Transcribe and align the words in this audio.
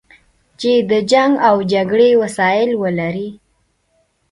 چې 0.59 0.71
د 0.89 0.91
جنګ 1.11 1.33
او 1.47 1.55
جګړې 1.71 2.09
وسایل 2.21 2.71
ولري. 2.81 3.29